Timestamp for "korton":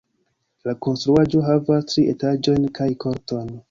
3.07-3.59